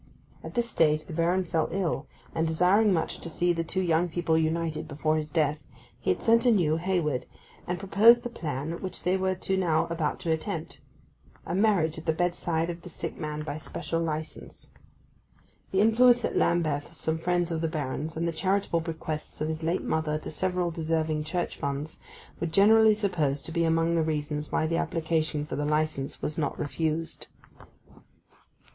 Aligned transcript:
At 0.43 0.55
this 0.55 0.67
stage 0.67 1.05
the 1.05 1.13
Baron 1.13 1.43
fell 1.45 1.69
ill, 1.71 2.07
and, 2.33 2.47
desiring 2.47 2.91
much 2.91 3.19
to 3.19 3.29
see 3.29 3.53
the 3.53 3.63
two 3.63 3.83
young 3.83 4.09
people 4.09 4.35
united 4.35 4.87
before 4.87 5.15
his 5.15 5.29
death, 5.29 5.59
he 5.99 6.09
had 6.09 6.23
sent 6.23 6.43
anew 6.43 6.77
Hayward, 6.77 7.27
and 7.67 7.77
proposed 7.77 8.23
the 8.23 8.29
plan 8.29 8.81
which 8.81 9.03
they 9.03 9.15
were 9.15 9.35
to 9.35 9.55
now 9.55 9.85
about 9.91 10.19
to 10.21 10.31
attempt—a 10.31 11.53
marriage 11.53 11.99
at 11.99 12.07
the 12.07 12.13
bedside 12.13 12.67
of 12.71 12.81
the 12.81 12.89
sick 12.89 13.19
man 13.19 13.43
by 13.43 13.59
special 13.59 13.99
licence. 14.01 14.71
The 15.71 15.81
influence 15.81 16.25
at 16.25 16.35
Lambeth 16.35 16.87
of 16.87 16.93
some 16.93 17.19
friends 17.19 17.51
of 17.51 17.61
the 17.61 17.67
Baron's, 17.67 18.17
and 18.17 18.27
the 18.27 18.31
charitable 18.31 18.79
bequests 18.79 19.39
of 19.39 19.49
his 19.49 19.61
late 19.61 19.83
mother 19.83 20.17
to 20.17 20.31
several 20.31 20.71
deserving 20.71 21.25
Church 21.25 21.57
funds, 21.57 21.99
were 22.39 22.47
generally 22.47 22.95
supposed 22.95 23.45
to 23.45 23.51
be 23.51 23.65
among 23.65 23.93
the 23.93 24.01
reasons 24.01 24.51
why 24.51 24.65
the 24.65 24.77
application 24.77 25.45
for 25.45 25.55
the 25.55 25.63
licence 25.63 26.23
was 26.23 26.39
not 26.39 26.57
refused. 26.57 27.27